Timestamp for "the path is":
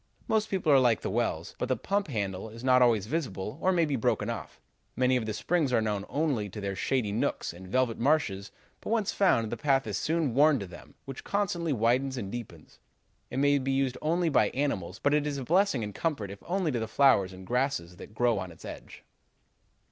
9.51-9.99